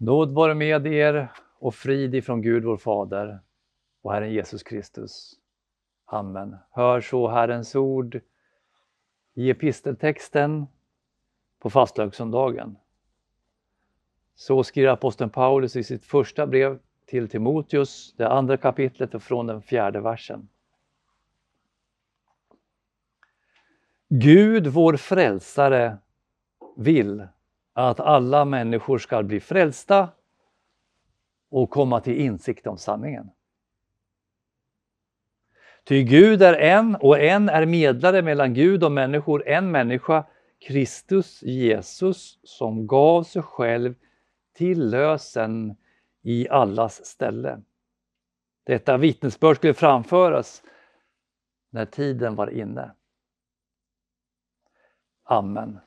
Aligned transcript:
Nåd 0.00 0.34
vare 0.34 0.54
med 0.54 0.86
er 0.86 1.32
och 1.58 1.74
frid 1.74 2.14
ifrån 2.14 2.42
Gud 2.42 2.64
vår 2.64 2.76
Fader 2.76 3.40
och 4.02 4.12
Herren 4.12 4.32
Jesus 4.32 4.62
Kristus. 4.62 5.34
Amen. 6.04 6.56
Hör 6.70 7.00
så 7.00 7.28
Herrens 7.28 7.74
ord 7.74 8.20
i 9.34 9.50
episteltexten 9.50 10.66
på 11.58 11.70
fastlagssöndagen. 11.70 12.76
Så 14.34 14.64
skriver 14.64 14.88
aposteln 14.88 15.30
Paulus 15.30 15.76
i 15.76 15.84
sitt 15.84 16.04
första 16.04 16.46
brev 16.46 16.78
till 17.06 17.28
Timoteus, 17.28 18.14
det 18.16 18.28
andra 18.28 18.56
kapitlet 18.56 19.14
och 19.14 19.22
från 19.22 19.46
den 19.46 19.62
fjärde 19.62 20.00
versen. 20.00 20.48
Gud, 24.08 24.66
vår 24.66 24.96
frälsare, 24.96 25.98
vill 26.76 27.28
att 27.78 28.00
alla 28.00 28.44
människor 28.44 28.98
ska 28.98 29.22
bli 29.22 29.40
frälsta 29.40 30.08
och 31.50 31.70
komma 31.70 32.00
till 32.00 32.20
insikt 32.20 32.66
om 32.66 32.78
sanningen. 32.78 33.30
Ty 35.84 36.02
Gud 36.02 36.42
är 36.42 36.54
en 36.54 36.94
och 36.94 37.18
en 37.18 37.48
är 37.48 37.66
medlare 37.66 38.22
mellan 38.22 38.54
Gud 38.54 38.84
och 38.84 38.92
människor, 38.92 39.48
en 39.48 39.70
människa, 39.70 40.24
Kristus 40.60 41.42
Jesus, 41.42 42.38
som 42.42 42.86
gav 42.86 43.22
sig 43.22 43.42
själv 43.42 43.94
till 44.52 44.90
lösen 44.90 45.76
i 46.22 46.48
allas 46.48 47.06
ställe. 47.06 47.62
Detta 48.64 48.96
vittnesbörd 48.96 49.56
skulle 49.56 49.74
framföras 49.74 50.62
när 51.70 51.84
tiden 51.84 52.34
var 52.34 52.50
inne. 52.50 52.94
Amen. 55.24 55.78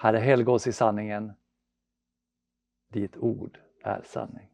Herre, 0.00 0.18
helga 0.18 0.52
oss 0.52 0.66
i 0.66 0.72
sanningen. 0.72 1.32
Ditt 2.92 3.16
ord 3.16 3.58
är 3.82 4.02
sanning. 4.04 4.48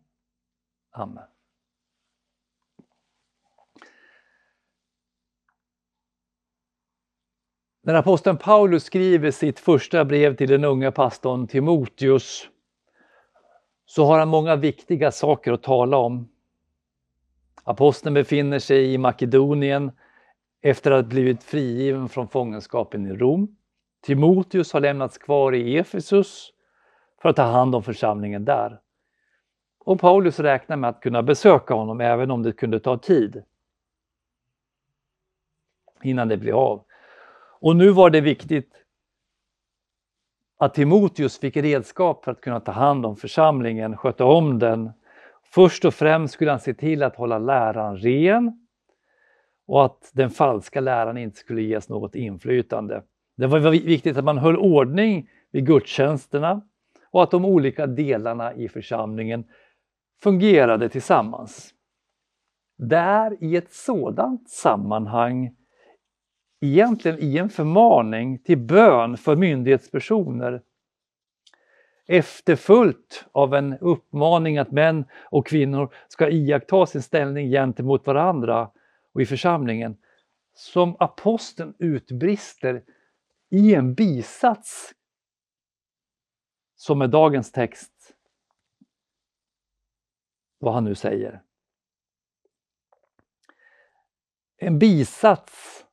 Amen. 0.90 1.24
När 7.82 7.94
aposteln 7.94 8.36
Paulus 8.36 8.84
skriver 8.84 9.30
sitt 9.30 9.58
första 9.58 10.04
brev 10.04 10.36
till 10.36 10.48
den 10.48 10.64
unga 10.64 10.92
pastorn 10.92 11.46
Timoteus 11.46 12.48
så 13.84 14.04
har 14.04 14.18
han 14.18 14.28
många 14.28 14.56
viktiga 14.56 15.12
saker 15.12 15.52
att 15.52 15.62
tala 15.62 15.96
om. 15.96 16.28
Aposteln 17.64 18.14
befinner 18.14 18.58
sig 18.58 18.94
i 18.94 18.98
Makedonien 18.98 19.92
efter 20.60 20.90
att 20.90 21.04
ha 21.04 21.08
blivit 21.08 21.42
frigiven 21.42 22.08
från 22.08 22.28
fångenskapen 22.28 23.06
i 23.06 23.12
Rom. 23.12 23.55
Timoteus 24.06 24.72
har 24.72 24.80
lämnats 24.80 25.18
kvar 25.18 25.54
i 25.54 25.78
Efesus 25.78 26.52
för 27.22 27.28
att 27.28 27.36
ta 27.36 27.42
hand 27.42 27.74
om 27.74 27.82
församlingen 27.82 28.44
där. 28.44 28.80
Och 29.78 30.00
Paulus 30.00 30.40
räknar 30.40 30.76
med 30.76 30.90
att 30.90 31.00
kunna 31.00 31.22
besöka 31.22 31.74
honom 31.74 32.00
även 32.00 32.30
om 32.30 32.42
det 32.42 32.52
kunde 32.52 32.80
ta 32.80 32.98
tid 32.98 33.42
innan 36.02 36.28
det 36.28 36.36
blir 36.36 36.52
av. 36.52 36.84
Och 37.60 37.76
nu 37.76 37.90
var 37.90 38.10
det 38.10 38.20
viktigt 38.20 38.84
att 40.58 40.74
Timoteus 40.74 41.38
fick 41.38 41.56
redskap 41.56 42.24
för 42.24 42.32
att 42.32 42.40
kunna 42.40 42.60
ta 42.60 42.72
hand 42.72 43.06
om 43.06 43.16
församlingen, 43.16 43.96
sköta 43.96 44.24
om 44.24 44.58
den. 44.58 44.90
Först 45.42 45.84
och 45.84 45.94
främst 45.94 46.34
skulle 46.34 46.50
han 46.50 46.60
se 46.60 46.74
till 46.74 47.02
att 47.02 47.16
hålla 47.16 47.38
läran 47.38 47.96
ren 47.96 48.66
och 49.66 49.84
att 49.84 50.10
den 50.12 50.30
falska 50.30 50.80
läran 50.80 51.16
inte 51.16 51.36
skulle 51.36 51.62
ges 51.62 51.88
något 51.88 52.14
inflytande. 52.14 53.02
Det 53.36 53.46
var 53.46 53.70
viktigt 53.70 54.16
att 54.16 54.24
man 54.24 54.38
höll 54.38 54.56
ordning 54.56 55.28
vid 55.50 55.66
gudstjänsterna 55.66 56.62
och 57.10 57.22
att 57.22 57.30
de 57.30 57.44
olika 57.44 57.86
delarna 57.86 58.54
i 58.54 58.68
församlingen 58.68 59.44
fungerade 60.22 60.88
tillsammans. 60.88 61.74
Där 62.78 63.44
i 63.44 63.56
ett 63.56 63.72
sådant 63.72 64.50
sammanhang, 64.50 65.56
egentligen 66.60 67.18
i 67.20 67.38
en 67.38 67.48
förmaning 67.48 68.38
till 68.38 68.58
bön 68.58 69.16
för 69.16 69.36
myndighetspersoner, 69.36 70.62
efterfullt 72.06 73.26
av 73.32 73.54
en 73.54 73.78
uppmaning 73.78 74.58
att 74.58 74.70
män 74.70 75.04
och 75.30 75.46
kvinnor 75.46 75.94
ska 76.08 76.28
iaktta 76.28 76.86
sin 76.86 77.02
ställning 77.02 77.50
gentemot 77.50 78.06
varandra 78.06 78.70
och 79.12 79.22
i 79.22 79.26
församlingen, 79.26 79.96
som 80.54 80.96
aposteln 80.98 81.74
utbrister 81.78 82.82
i 83.56 83.74
en 83.74 83.94
bisats 83.94 84.94
som 86.74 87.02
är 87.02 87.08
dagens 87.08 87.52
text 87.52 87.92
vad 90.58 90.74
han 90.74 90.84
nu 90.84 90.94
säger. 90.94 91.42
En 94.56 94.78
bisats 94.78 95.86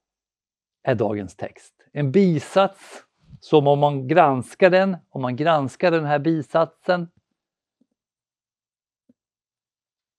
är 0.83 0.95
dagens 0.95 1.35
text. 1.35 1.87
En 1.91 2.11
bisats 2.11 3.03
som 3.39 3.67
om 3.67 3.79
man 3.79 4.07
granskar 4.07 4.69
den, 4.69 4.97
om 5.09 5.21
man 5.21 5.35
granskar 5.35 5.91
den 5.91 6.05
här 6.05 6.19
bisatsen 6.19 7.11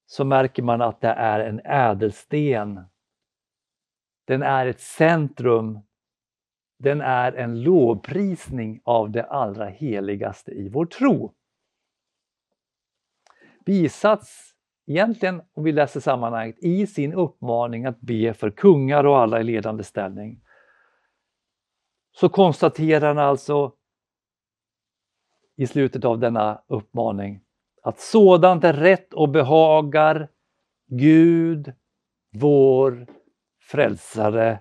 så 0.07 0.25
märker 0.25 0.63
man 0.63 0.83
att 0.83 1.01
det 1.01 1.09
är 1.09 1.41
en 1.41 1.61
ädelsten. 1.65 2.81
Den 4.25 4.43
är 4.43 4.67
ett 4.67 4.81
centrum 4.81 5.81
den 6.85 7.01
är 7.01 7.33
en 7.33 7.63
lovprisning 7.63 8.81
av 8.85 9.11
det 9.11 9.25
allra 9.25 9.67
heligaste 9.67 10.51
i 10.51 10.69
vår 10.69 10.87
tro. 10.87 11.35
Bisats, 13.65 14.55
egentligen 14.87 15.43
om 15.55 15.65
vi 15.65 15.73
läser 15.73 16.01
sammanhanget, 16.01 16.59
i 16.59 16.87
sin 16.87 17.13
uppmaning 17.13 17.87
att 17.87 18.01
be 18.01 18.35
för 18.35 18.51
kungar 18.51 19.05
och 19.05 19.19
alla 19.19 19.41
i 19.41 19.45
ledande 19.45 19.85
ställning. 19.85 20.41
Så 22.13 22.29
konstaterar 22.29 23.09
han 23.09 23.19
alltså 23.19 23.73
i 25.57 25.67
slutet 25.67 26.05
av 26.05 26.19
denna 26.19 26.63
uppmaning 26.67 27.41
att 27.83 28.01
sådant 28.01 28.65
är 28.65 28.73
rätt 28.73 29.15
och 29.15 29.29
behagar 29.29 30.29
Gud, 30.87 31.73
vår 32.33 33.07
frälsare. 33.61 34.61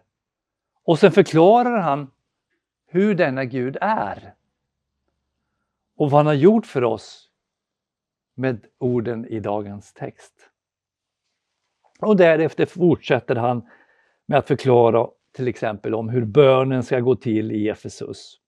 Och 0.83 0.99
sen 0.99 1.11
förklarar 1.11 1.79
han 1.79 2.11
hur 2.93 3.15
denna 3.15 3.45
Gud 3.45 3.77
är 3.81 4.33
och 5.95 6.11
vad 6.11 6.19
han 6.19 6.25
har 6.25 6.33
gjort 6.33 6.65
för 6.65 6.83
oss 6.83 7.29
med 8.35 8.65
orden 8.77 9.25
i 9.25 9.39
dagens 9.39 9.93
text. 9.93 10.49
Och 11.99 12.17
därefter 12.17 12.65
fortsätter 12.65 13.35
han 13.35 13.69
med 14.25 14.39
att 14.39 14.47
förklara 14.47 15.07
till 15.31 15.47
exempel 15.47 15.95
om 15.95 16.09
hur 16.09 16.25
bönen 16.25 16.83
ska 16.83 16.99
gå 16.99 17.15
till 17.15 17.51
i 17.51 17.69
Efesus. 17.69 18.39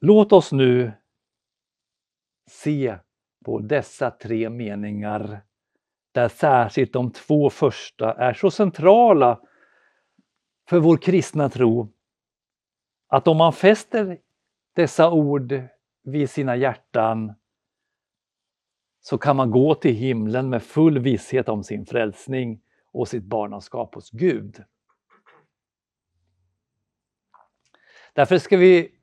Låt 0.00 0.32
oss 0.32 0.52
nu 0.52 0.92
se 2.50 2.98
på 3.44 3.58
dessa 3.58 4.10
tre 4.10 4.50
meningar 4.50 5.40
där 6.12 6.28
särskilt 6.28 6.92
de 6.92 7.12
två 7.12 7.50
första 7.50 8.14
är 8.14 8.34
så 8.34 8.50
centrala 8.50 9.40
för 10.68 10.80
vår 10.80 10.96
kristna 10.96 11.48
tro 11.48 11.92
att 13.06 13.28
om 13.28 13.36
man 13.36 13.52
fäster 13.52 14.18
dessa 14.72 15.10
ord 15.10 15.62
vid 16.02 16.30
sina 16.30 16.56
hjärtan 16.56 17.34
så 19.00 19.18
kan 19.18 19.36
man 19.36 19.50
gå 19.50 19.74
till 19.74 19.94
himlen 19.94 20.48
med 20.48 20.62
full 20.62 20.98
visshet 20.98 21.48
om 21.48 21.64
sin 21.64 21.86
frälsning 21.86 22.62
och 22.92 23.08
sitt 23.08 23.24
barnaskap 23.24 23.94
hos 23.94 24.10
Gud. 24.10 24.64
Därför 28.12 28.38
ska 28.38 28.56
vi 28.56 28.94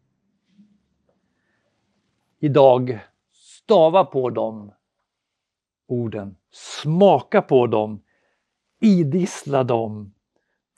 idag 2.40 3.00
stava 3.32 4.06
på 4.06 4.30
de 4.30 4.74
orden, 5.88 6.38
smaka 6.52 7.42
på 7.42 7.68
dem, 7.68 8.04
idissla 8.80 9.64
dem 9.64 10.14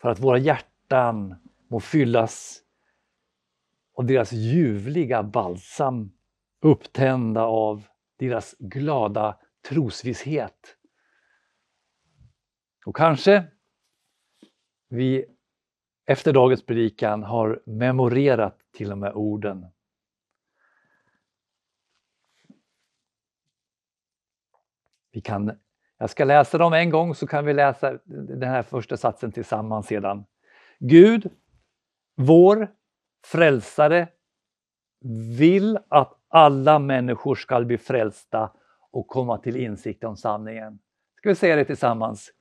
för 0.01 0.09
att 0.09 0.19
våra 0.19 0.38
hjärtan 0.38 0.66
Hjärtan 0.88 1.36
må 1.68 1.80
fyllas 1.80 2.62
av 3.98 4.06
deras 4.06 4.31
ljuvliga 4.31 5.24
balsam 5.24 6.12
upptända 6.62 7.44
av 7.44 7.88
deras 8.19 8.56
glada 8.60 9.39
trosvisshet. 9.69 10.78
Och 12.86 12.95
kanske 12.95 13.44
vi 14.89 15.25
efter 16.06 16.34
dagens 16.34 16.66
predikan 16.66 17.24
har 17.24 17.63
memorerat 17.66 18.60
till 18.72 18.92
och 18.92 18.98
med 18.98 19.13
orden. 19.13 19.66
Vi 25.12 25.22
kan, 25.22 25.60
jag 25.98 26.10
ska 26.10 26.25
läsa 26.25 26.57
dem 26.57 26.74
en 26.74 26.89
gång 26.89 27.16
så 27.16 27.28
kan 27.28 27.45
vi 27.45 27.54
läsa 27.54 28.00
den 28.06 28.50
här 28.50 28.63
första 28.63 28.98
satsen 28.98 29.31
tillsammans 29.31 29.88
sedan. 29.88 30.25
Gud, 30.79 31.31
vår 32.15 32.68
frälsare, 33.25 34.07
vill 35.38 35.79
att 35.88 36.13
alla 36.27 36.79
människor 36.79 37.35
ska 37.35 37.62
bli 37.62 37.77
frälsta 37.77 38.51
och 38.91 39.07
komma 39.07 39.38
till 39.38 39.56
insikt 39.56 40.03
om 40.03 40.18
sanningen. 40.18 40.79
Ska 41.18 41.29
vi 41.29 41.35
säga 41.35 41.56
det 41.56 41.65
tillsammans? 41.65 42.33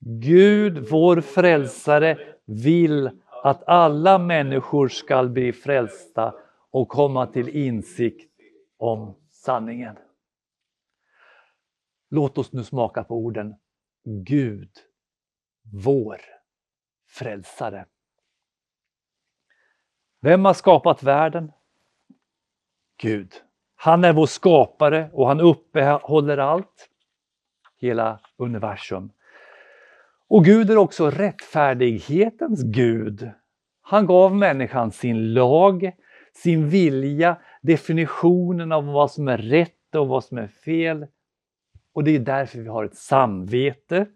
Gud, 0.00 0.88
vår 0.90 1.20
frälsare, 1.20 2.18
vill 2.44 3.10
att 3.42 3.62
alla 3.68 4.18
människor 4.18 4.88
ska 4.88 5.24
bli 5.24 5.52
frälsta 5.52 6.34
och 6.70 6.88
komma 6.88 7.26
till 7.26 7.48
insikt 7.48 8.32
om 8.76 9.14
sanningen. 9.30 9.96
Låt 12.10 12.38
oss 12.38 12.52
nu 12.52 12.64
smaka 12.64 13.04
på 13.04 13.16
orden 13.16 13.54
Gud, 14.04 14.70
vår 15.84 16.20
frälsare. 17.16 17.84
Vem 20.20 20.44
har 20.44 20.54
skapat 20.54 21.02
världen? 21.02 21.52
Gud. 22.96 23.32
Han 23.76 24.04
är 24.04 24.12
vår 24.12 24.26
skapare 24.26 25.10
och 25.12 25.28
han 25.28 25.40
uppehåller 25.40 26.38
allt, 26.38 26.88
hela 27.80 28.20
universum. 28.36 29.10
Och 30.28 30.44
Gud 30.44 30.70
är 30.70 30.76
också 30.76 31.10
rättfärdighetens 31.10 32.62
Gud. 32.62 33.30
Han 33.82 34.06
gav 34.06 34.36
människan 34.36 34.92
sin 34.92 35.34
lag, 35.34 35.92
sin 36.32 36.68
vilja, 36.68 37.36
definitionen 37.62 38.72
av 38.72 38.86
vad 38.86 39.10
som 39.10 39.28
är 39.28 39.38
rätt 39.38 39.94
och 39.94 40.08
vad 40.08 40.24
som 40.24 40.38
är 40.38 40.48
fel. 40.48 41.06
Och 41.92 42.04
det 42.04 42.10
är 42.10 42.18
därför 42.18 42.58
vi 42.58 42.68
har 42.68 42.84
ett 42.84 42.96
samvete. 42.96 44.06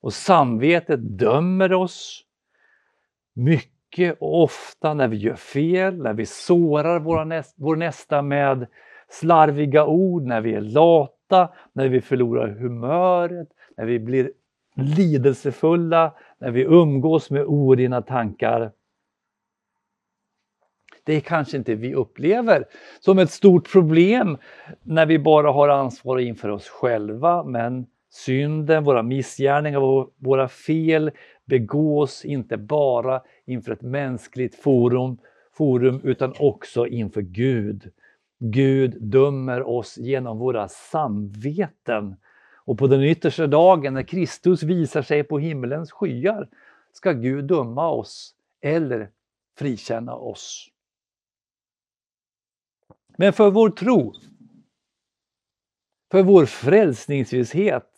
Och 0.00 0.12
samvetet 0.12 1.00
dömer 1.18 1.72
oss 1.72 2.23
mycket 3.34 4.16
och 4.20 4.42
ofta 4.42 4.94
när 4.94 5.08
vi 5.08 5.16
gör 5.16 5.34
fel, 5.34 6.02
när 6.02 6.12
vi 6.12 6.26
sårar 6.26 7.00
våra 7.00 7.24
näst, 7.24 7.54
vår 7.58 7.76
nästa 7.76 8.22
med 8.22 8.66
slarviga 9.08 9.86
ord, 9.86 10.22
när 10.22 10.40
vi 10.40 10.54
är 10.54 10.60
lata, 10.60 11.52
när 11.72 11.88
vi 11.88 12.00
förlorar 12.00 12.48
humöret, 12.48 13.48
när 13.76 13.84
vi 13.84 13.98
blir 13.98 14.30
lidelsefulla, 14.76 16.14
när 16.38 16.50
vi 16.50 16.62
umgås 16.62 17.30
med 17.30 17.44
orena 17.46 18.02
tankar. 18.02 18.72
Det 21.04 21.16
är 21.16 21.20
kanske 21.20 21.56
inte 21.56 21.74
vi 21.74 21.94
upplever 21.94 22.64
som 23.00 23.18
ett 23.18 23.30
stort 23.30 23.72
problem 23.72 24.38
när 24.82 25.06
vi 25.06 25.18
bara 25.18 25.52
har 25.52 25.68
ansvar 25.68 26.18
inför 26.18 26.48
oss 26.48 26.68
själva, 26.68 27.44
men 27.44 27.86
synden, 28.10 28.84
våra 28.84 29.02
missgärningar, 29.02 29.80
våra 30.24 30.48
fel 30.48 31.10
begås 31.44 32.24
inte 32.24 32.56
bara 32.56 33.22
inför 33.44 33.72
ett 33.72 33.82
mänskligt 33.82 34.54
forum, 34.54 35.18
forum 35.52 36.00
utan 36.04 36.34
också 36.38 36.86
inför 36.86 37.20
Gud. 37.20 37.92
Gud 38.38 39.02
dömer 39.02 39.62
oss 39.62 39.98
genom 39.98 40.38
våra 40.38 40.68
samveten. 40.68 42.16
Och 42.64 42.78
på 42.78 42.86
den 42.86 43.02
yttersta 43.02 43.46
dagen 43.46 43.94
när 43.94 44.02
Kristus 44.02 44.62
visar 44.62 45.02
sig 45.02 45.24
på 45.24 45.38
himmelens 45.38 45.92
skyar 45.92 46.48
ska 46.92 47.12
Gud 47.12 47.44
döma 47.44 47.88
oss 47.88 48.34
eller 48.60 49.10
frikänna 49.58 50.14
oss. 50.14 50.70
Men 53.18 53.32
för 53.32 53.50
vår 53.50 53.70
tro, 53.70 54.12
för 56.10 56.22
vår 56.22 56.46
frälsningsvisshet, 56.46 57.90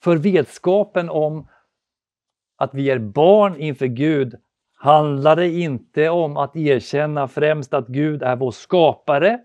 för 0.00 0.16
vetskapen 0.16 1.08
om 1.10 1.48
att 2.58 2.74
vi 2.74 2.90
är 2.90 2.98
barn 2.98 3.56
inför 3.56 3.86
Gud 3.86 4.34
handlar 4.72 5.36
det 5.36 5.48
inte 5.48 6.08
om 6.08 6.36
att 6.36 6.56
erkänna 6.56 7.28
främst 7.28 7.74
att 7.74 7.88
Gud 7.88 8.22
är 8.22 8.36
vår 8.36 8.50
skapare 8.50 9.44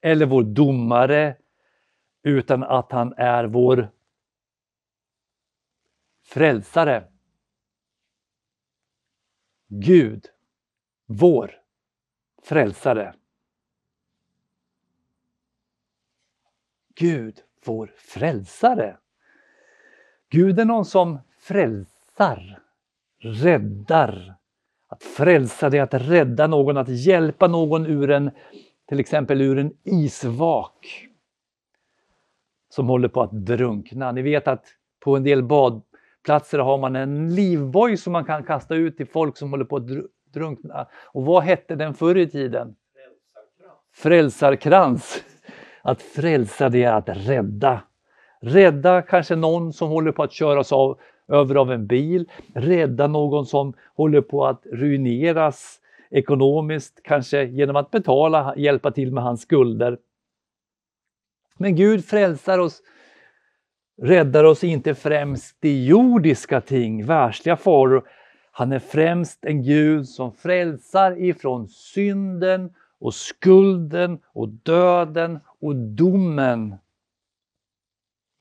eller 0.00 0.26
vår 0.26 0.42
domare 0.42 1.36
utan 2.22 2.62
att 2.62 2.92
han 2.92 3.14
är 3.16 3.44
vår 3.44 3.88
frälsare. 6.22 7.08
Gud, 9.68 10.26
vår 11.06 11.60
frälsare. 12.42 13.14
Gud, 16.94 17.42
vår 17.64 17.92
frälsare. 17.96 18.98
Gud 20.30 20.60
är 20.60 20.64
någon 20.64 20.84
som 20.84 21.18
frälsar, 21.38 22.58
räddar. 23.18 24.34
Att 24.88 25.02
frälsa 25.02 25.70
det 25.70 25.78
är 25.78 25.82
att 25.82 25.94
rädda 25.94 26.46
någon, 26.46 26.76
att 26.76 26.88
hjälpa 26.88 27.46
någon 27.48 27.86
ur 27.86 28.10
en, 28.10 28.30
till 28.88 29.00
exempel 29.00 29.40
ur 29.40 29.58
en 29.58 29.72
isvak 29.84 31.06
som 32.68 32.88
håller 32.88 33.08
på 33.08 33.22
att 33.22 33.32
drunkna. 33.32 34.12
Ni 34.12 34.22
vet 34.22 34.48
att 34.48 34.66
på 35.00 35.16
en 35.16 35.24
del 35.24 35.42
badplatser 35.42 36.58
har 36.58 36.78
man 36.78 36.96
en 36.96 37.34
livboj 37.34 37.96
som 37.96 38.12
man 38.12 38.24
kan 38.24 38.44
kasta 38.44 38.74
ut 38.74 38.96
till 38.96 39.08
folk 39.08 39.36
som 39.36 39.50
håller 39.50 39.64
på 39.64 39.76
att 39.76 39.88
drunkna. 40.32 40.86
Och 41.06 41.24
vad 41.24 41.42
hette 41.42 41.74
den 41.74 41.94
förr 41.94 42.16
i 42.18 42.30
tiden? 42.30 42.76
Frälsarkrans. 43.92 45.24
Att 45.82 46.02
frälsa 46.02 46.68
det 46.68 46.82
är 46.82 46.92
att 46.92 47.08
rädda. 47.08 47.82
Rädda 48.40 49.02
kanske 49.02 49.36
någon 49.36 49.72
som 49.72 49.88
håller 49.88 50.12
på 50.12 50.22
att 50.22 50.32
köras 50.32 50.72
av, 50.72 50.98
över 51.28 51.54
av 51.54 51.72
en 51.72 51.86
bil. 51.86 52.30
Rädda 52.54 53.06
någon 53.06 53.46
som 53.46 53.72
håller 53.94 54.20
på 54.20 54.46
att 54.46 54.66
ruineras 54.72 55.80
ekonomiskt, 56.10 57.00
kanske 57.04 57.44
genom 57.44 57.76
att 57.76 57.90
betala, 57.90 58.54
hjälpa 58.56 58.90
till 58.90 59.12
med 59.12 59.24
hans 59.24 59.42
skulder. 59.42 59.98
Men 61.58 61.76
Gud 61.76 62.04
frälsar 62.04 62.58
oss, 62.58 62.82
räddar 64.02 64.44
oss 64.44 64.64
inte 64.64 64.94
främst 64.94 65.64
i 65.64 65.86
jordiska 65.86 66.60
ting, 66.60 67.06
världsliga 67.06 67.56
faror. 67.56 68.08
Han 68.52 68.72
är 68.72 68.78
främst 68.78 69.44
en 69.44 69.62
Gud 69.62 70.08
som 70.08 70.32
frälsar 70.32 71.22
ifrån 71.22 71.68
synden 71.68 72.74
och 73.00 73.14
skulden 73.14 74.18
och 74.32 74.48
döden 74.48 75.40
och 75.60 75.76
domen. 75.76 76.74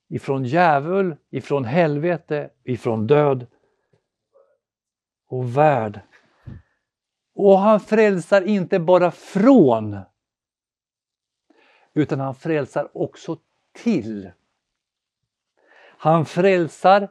Ifrån 0.09 0.43
djävul, 0.43 1.15
ifrån 1.29 1.65
helvete, 1.65 2.49
ifrån 2.63 3.07
död 3.07 3.47
och 5.27 5.57
värld. 5.57 5.99
Och 7.35 7.59
han 7.59 7.79
frälsar 7.79 8.41
inte 8.41 8.79
bara 8.79 9.11
från 9.11 9.99
utan 11.93 12.19
han 12.19 12.35
frälsar 12.35 12.97
också 12.97 13.37
till. 13.83 14.31
Han 15.97 16.25
frälsar 16.25 17.09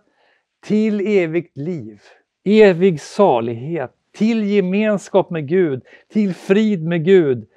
till 0.61 1.01
evigt 1.01 1.57
liv, 1.57 2.03
evig 2.45 3.01
salighet, 3.01 3.95
till 4.13 4.45
gemenskap 4.45 5.31
med 5.31 5.49
Gud, 5.49 5.83
till 6.09 6.35
frid 6.35 6.85
med 6.85 7.05
Gud, 7.05 7.49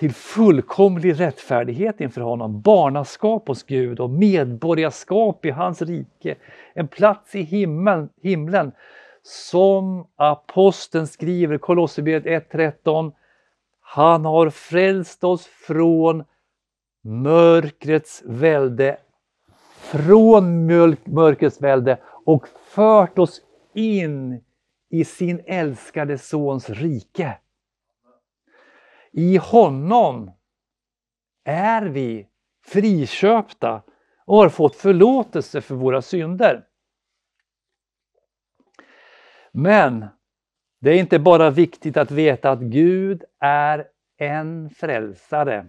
till 0.00 0.14
fullkomlig 0.14 1.20
rättfärdighet 1.20 2.00
inför 2.00 2.20
honom, 2.20 2.60
barnaskap 2.60 3.48
hos 3.48 3.62
Gud 3.62 4.00
och 4.00 4.10
medborgarskap 4.10 5.44
i 5.44 5.50
hans 5.50 5.82
rike, 5.82 6.36
en 6.74 6.88
plats 6.88 7.34
i 7.34 7.42
himlen, 7.42 8.08
himlen. 8.22 8.72
Som 9.22 10.06
aposteln 10.16 11.06
skriver 11.06 11.54
i 11.54 11.58
Kolosserbrevet 11.58 12.52
1.13 12.52 13.12
han 13.80 14.24
har 14.24 14.50
frälst 14.50 15.24
oss 15.24 15.46
från 15.46 16.24
mörkrets 17.04 18.22
välde, 18.26 18.96
från 19.78 20.66
mörkrets 21.04 21.62
välde 21.62 21.98
och 22.24 22.48
fört 22.48 23.18
oss 23.18 23.40
in 23.74 24.40
i 24.90 25.04
sin 25.04 25.42
älskade 25.46 26.18
Sons 26.18 26.70
rike. 26.70 27.36
I 29.12 29.36
honom 29.36 30.30
är 31.44 31.82
vi 31.82 32.28
friköpta 32.64 33.82
och 34.24 34.36
har 34.36 34.48
fått 34.48 34.76
förlåtelse 34.76 35.60
för 35.60 35.74
våra 35.74 36.02
synder. 36.02 36.66
Men 39.52 40.06
det 40.80 40.90
är 40.90 40.98
inte 40.98 41.18
bara 41.18 41.50
viktigt 41.50 41.96
att 41.96 42.10
veta 42.10 42.50
att 42.50 42.60
Gud 42.60 43.24
är 43.38 43.88
en 44.16 44.70
frälsare. 44.70 45.66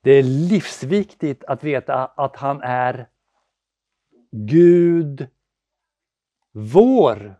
Det 0.00 0.10
är 0.10 0.22
livsviktigt 0.22 1.44
att 1.44 1.64
veta 1.64 2.06
att 2.06 2.36
han 2.36 2.62
är 2.62 3.08
Gud, 4.30 5.28
vår 6.52 7.38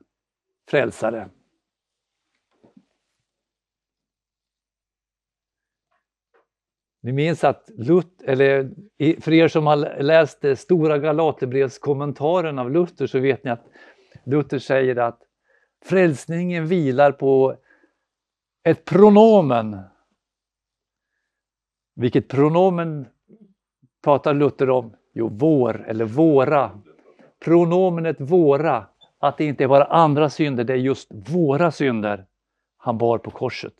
frälsare. 0.68 1.30
Ni 7.06 7.12
minns 7.12 7.44
att 7.44 7.70
Lut, 7.76 8.22
eller 8.22 8.70
för 9.20 9.32
er 9.32 9.48
som 9.48 9.66
har 9.66 10.02
läst 10.02 10.44
Stora 10.56 10.98
Galaterbrevskommentaren 10.98 12.58
av 12.58 12.70
Luther 12.70 13.06
så 13.06 13.18
vet 13.18 13.44
ni 13.44 13.50
att 13.50 13.64
Luther 14.24 14.58
säger 14.58 14.96
att 14.96 15.18
Frälsningen 15.84 16.66
vilar 16.66 17.12
på 17.12 17.56
ett 18.64 18.84
pronomen. 18.84 19.78
Vilket 21.94 22.28
pronomen 22.28 23.06
pratar 24.04 24.34
Luther 24.34 24.70
om? 24.70 24.96
Jo, 25.14 25.28
vår 25.32 25.84
eller 25.88 26.04
våra. 26.04 26.70
Pronomenet 27.44 28.20
våra, 28.20 28.86
att 29.18 29.38
det 29.38 29.44
inte 29.44 29.64
är 29.64 29.68
bara 29.68 29.84
andra 29.84 30.30
synder, 30.30 30.64
det 30.64 30.72
är 30.72 30.76
just 30.76 31.08
våra 31.10 31.70
synder 31.70 32.26
han 32.76 32.98
bar 32.98 33.18
på 33.18 33.30
korset. 33.30 33.74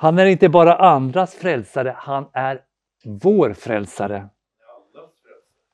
Han 0.00 0.18
är 0.18 0.26
inte 0.26 0.48
bara 0.48 0.74
andras 0.74 1.34
frälsare, 1.34 1.94
han 1.98 2.26
är 2.32 2.60
vår 3.04 3.52
frälsare. 3.52 4.28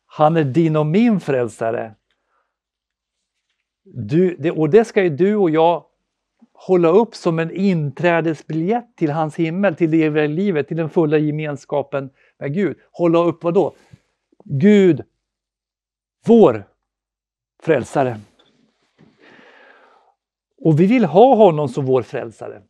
Han 0.06 0.36
är 0.36 0.44
din 0.44 0.76
och 0.76 0.86
min 0.86 1.20
frälsare. 1.20 1.94
Du, 3.84 4.36
det, 4.36 4.50
och 4.50 4.70
det 4.70 4.84
ska 4.84 5.02
ju 5.02 5.08
du 5.08 5.36
och 5.36 5.50
jag 5.50 5.84
hålla 6.52 6.88
upp 6.88 7.14
som 7.14 7.38
en 7.38 7.50
inträdesbiljett 7.50 8.96
till 8.96 9.10
hans 9.10 9.36
himmel, 9.36 9.74
till 9.74 9.90
det 9.90 10.02
eviga 10.04 10.26
livet, 10.26 10.68
till 10.68 10.76
den 10.76 10.90
fulla 10.90 11.18
gemenskapen 11.18 12.10
med 12.38 12.54
Gud. 12.54 12.78
Hålla 12.90 13.18
upp 13.18 13.44
vad 13.44 13.54
då? 13.54 13.74
Gud, 14.44 15.02
vår 16.26 16.64
frälsare. 17.62 18.20
Och 20.60 20.80
vi 20.80 20.86
vill 20.86 21.04
ha 21.04 21.34
honom 21.34 21.68
som 21.68 21.86
vår 21.86 22.02
frälsare. 22.02 22.62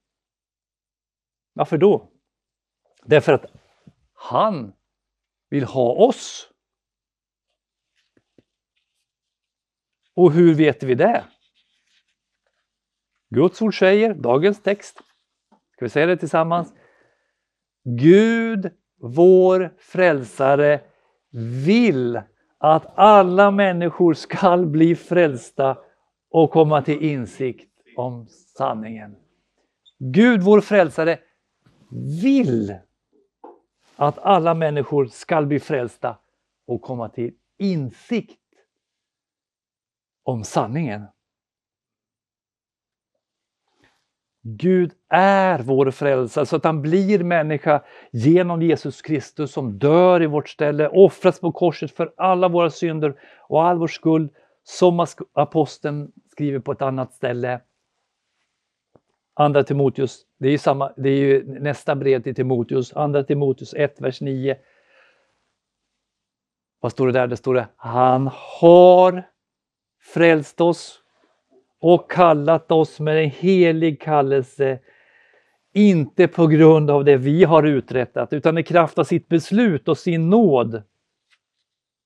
Varför 1.54 1.78
då? 1.78 2.11
Därför 3.04 3.32
att 3.32 3.46
han 4.12 4.73
vill 5.49 5.64
ha 5.64 5.92
oss. 5.92 6.50
Och 10.14 10.32
hur 10.32 10.54
vet 10.54 10.82
vi 10.82 10.94
det? 10.94 11.25
Guds 13.30 13.62
ord 13.62 13.78
säger, 13.78 14.14
dagens 14.14 14.62
text, 14.62 14.96
ska 15.73 15.84
vi 15.84 15.88
säga 15.88 16.06
det 16.06 16.16
tillsammans? 16.16 16.75
Gud, 17.84 18.73
vår 19.00 19.75
frälsare, 19.78 20.80
vill 21.64 22.23
att 22.58 22.99
alla 22.99 23.50
människor 23.50 24.14
skall 24.14 24.66
bli 24.66 24.96
frälsta 24.96 25.78
och 26.30 26.50
komma 26.50 26.82
till 26.82 27.02
insikt 27.02 27.70
om 27.96 28.26
sanningen. 28.28 29.16
Gud, 29.99 30.42
vår 30.42 30.61
frälsare, 30.61 31.18
vill 32.23 32.77
att 33.97 34.19
alla 34.19 34.55
människor 34.55 35.07
skall 35.07 35.47
bli 35.47 35.61
frälsta 35.61 36.19
och 36.67 36.83
komma 36.83 37.09
till 37.09 37.35
insikt 37.59 38.41
om 40.23 40.45
sanningen. 40.45 41.07
Gud 44.43 44.93
är 45.09 45.59
vår 45.59 45.91
frälsare 45.91 46.47
så 46.47 46.57
att 46.57 46.65
han 46.65 46.83
blir 46.83 47.25
människa 47.25 47.85
genom 48.13 48.63
Jesus 48.63 49.03
Kristus 49.03 49.53
som 49.53 49.79
dör 49.79 50.23
i 50.23 50.27
vårt 50.27 50.49
ställe, 50.49 50.89
offras 50.89 51.41
på 51.41 51.53
korset 51.53 51.93
för 51.93 52.15
alla 52.17 52.49
våra 52.49 52.71
synder 52.71 53.21
och 53.49 53.65
all 53.65 53.79
vår 53.79 53.87
skuld 53.87 54.31
som 54.63 55.07
aposteln 55.33 56.13
skriver 56.31 56.59
på 56.59 56.73
ett 56.73 56.83
annat 56.83 57.13
ställe. 57.13 57.61
Andra 59.35 59.64
Timoteus, 59.64 60.23
det 60.38 60.49
är 60.49 60.53
ju, 60.53 60.59
samma, 60.59 60.93
det 60.97 61.09
är 61.09 61.17
ju 61.17 61.61
nästa 61.61 61.95
brev 61.95 62.23
till 62.23 62.35
Timoteus, 62.35 62.93
Andra 62.93 63.25
Timoteus 63.25 63.75
1, 63.75 64.00
vers 64.00 64.21
9. 64.21 64.57
Vad 66.81 66.93
står 66.93 67.07
det 67.07 67.12
där? 67.12 67.26
Det 67.26 67.37
står 67.37 67.55
det, 67.55 67.69
han 67.76 68.31
har 68.33 69.23
frälst 70.03 70.61
oss 70.61 71.00
och 71.81 72.11
kallat 72.11 72.73
oss 72.73 73.00
med 73.00 73.25
en 73.25 73.31
helig 73.31 74.00
kallelse, 74.00 74.79
inte 75.73 76.29
på 76.29 76.47
grund 76.47 76.91
av 76.91 77.05
det 77.05 77.17
vi 77.17 77.45
har 77.45 77.62
uträttat, 77.62 78.33
utan 78.33 78.59
i 78.59 78.62
kraft 78.62 78.99
av 78.99 79.05
sitt 79.05 79.29
beslut 79.29 79.88
och 79.88 79.99
sin 79.99 80.31
nåd 80.31 80.83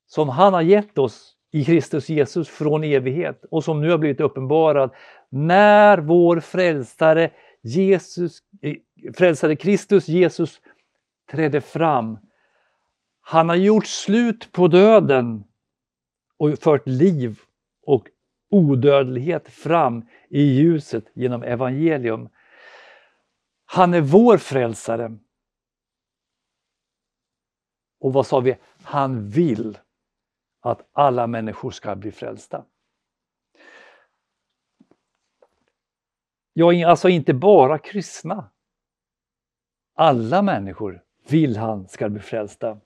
som 0.07 0.29
han 0.29 0.55
har 0.55 0.63
gett 0.63 0.99
oss 0.99 1.38
i 1.51 1.65
Kristus 1.65 2.09
Jesus 2.09 2.49
från 2.49 2.85
evighet 2.85 3.45
och 3.51 3.65
som 3.65 3.81
nu 3.81 3.91
har 3.91 3.99
blivit 3.99 4.21
uppenbarad 4.21 4.91
när 5.29 5.99
vår 5.99 6.41
frälsare 6.41 7.31
Jesus, 7.63 8.39
eh, 8.63 8.77
frälsare 9.15 9.57
Kristus 9.57 10.09
Jesus 10.09 10.61
trädde 11.31 11.61
fram. 11.61 12.19
Han 13.21 13.49
har 13.49 13.57
gjort 13.57 13.87
slut 13.87 14.53
på 14.53 14.69
döden 14.69 15.45
och 16.37 16.59
fört 16.59 16.87
liv 16.87 17.41
och 17.83 18.09
odödlighet 18.51 19.49
fram 19.49 20.07
i 20.31 20.43
ljuset 20.43 21.05
genom 21.15 21.43
evangelium. 21.43 22.29
Han 23.65 23.95
är 23.95 24.01
vår 24.01 24.37
frälsare. 24.37 25.19
Och 28.01 28.13
vad 28.13 28.27
sa 28.27 28.41
vi? 28.41 28.57
Han 28.83 29.29
vill 29.29 29.79
att 30.61 30.89
alla 30.93 31.27
människor 31.27 31.71
ska 31.71 31.97
bli 31.97 32.13
frälsta. 32.13 32.65
Ja, 36.53 36.89
alltså 36.89 37.09
inte 37.09 37.35
bara 37.35 37.79
kristna. 37.79 38.51
Alla 39.95 40.43
människor 40.43 41.03
vill 41.29 41.57
han 41.57 41.89
ska 41.89 42.09
bli 42.09 42.21
frälsta. 42.21 42.79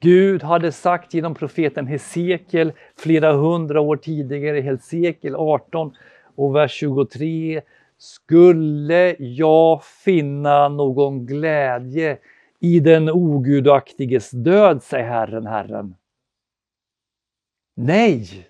Gud 0.00 0.42
hade 0.42 0.72
sagt 0.72 1.14
genom 1.14 1.34
profeten 1.34 1.86
Hesekiel 1.86 2.72
flera 2.96 3.32
hundra 3.32 3.80
år 3.80 3.96
tidigare, 3.96 4.60
Hesekiel 4.60 5.34
18 5.36 5.94
och 6.34 6.56
vers 6.56 6.72
23. 6.72 7.62
Skulle 7.98 9.16
jag 9.18 9.84
finna 9.84 10.68
någon 10.68 11.26
glädje 11.26 12.18
i 12.60 12.80
den 12.80 13.10
ogudaktiges 13.10 14.30
död, 14.30 14.82
säger 14.82 15.08
Herren, 15.08 15.46
Herren. 15.46 15.94
Nej! 17.74 18.48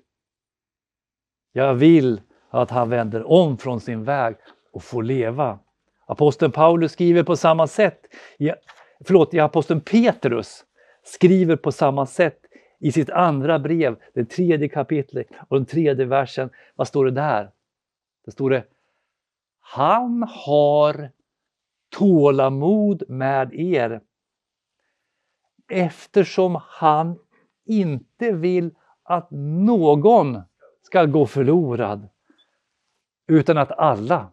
Jag 1.53 1.75
vill 1.75 2.21
att 2.51 2.71
han 2.71 2.91
vänder 2.91 3.31
om 3.31 3.59
från 3.59 3.81
sin 3.81 4.05
väg 4.05 4.37
och 4.73 4.83
får 4.83 5.03
leva. 5.03 5.59
Aposteln 6.07 6.53
Paulus 6.53 6.93
skriver 6.93 7.23
på 7.23 7.37
samma 7.37 7.67
sätt, 7.67 8.01
i, 8.39 8.53
förlåt, 9.05 9.35
i 9.35 9.39
aposteln 9.39 9.81
Petrus 9.81 10.65
skriver 11.03 11.57
på 11.57 11.73
samma 11.73 12.07
sätt 12.07 12.39
i 12.81 12.93
sitt 12.93 13.11
andra 13.11 13.59
brev, 13.59 13.97
det 14.15 14.25
tredje 14.25 14.69
kapitlet 14.69 15.27
och 15.49 15.57
den 15.57 15.67
tredje 15.67 16.05
versen. 16.05 16.51
Vad 16.75 16.89
står 16.89 17.05
det 17.05 17.11
där? 17.11 17.51
Det 18.25 18.31
står 18.31 18.51
det 18.51 18.65
Han 19.61 20.23
har 20.23 21.11
tålamod 21.91 23.03
med 23.09 23.55
er 23.55 24.01
eftersom 25.69 26.61
han 26.69 27.19
inte 27.65 28.33
vill 28.33 28.71
att 29.03 29.29
någon 29.31 30.43
ska 30.83 31.05
gå 31.05 31.27
förlorad 31.27 32.09
utan 33.29 33.59
att 33.59 33.73
alla 33.73 34.31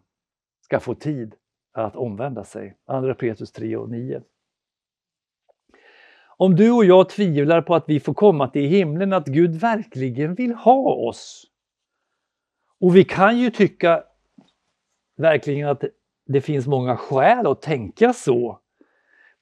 ska 0.60 0.80
få 0.80 0.94
tid 0.94 1.34
att 1.72 1.96
omvända 1.96 2.44
sig. 2.44 2.76
Andra 2.86 3.14
Petrus 3.14 3.52
3 3.52 3.76
och 3.76 3.90
9. 3.90 4.22
Om 6.36 6.56
du 6.56 6.70
och 6.70 6.84
jag 6.84 7.08
tvivlar 7.08 7.62
på 7.62 7.74
att 7.74 7.84
vi 7.88 8.00
får 8.00 8.14
komma 8.14 8.48
till 8.48 8.68
himlen, 8.68 9.12
att 9.12 9.26
Gud 9.26 9.54
verkligen 9.54 10.34
vill 10.34 10.54
ha 10.54 10.94
oss. 10.94 11.46
Och 12.80 12.96
vi 12.96 13.04
kan 13.04 13.38
ju 13.38 13.50
tycka 13.50 14.04
verkligen 15.16 15.68
att 15.68 15.84
det 16.26 16.40
finns 16.40 16.66
många 16.66 16.96
skäl 16.96 17.46
att 17.46 17.62
tänka 17.62 18.12
så. 18.12 18.60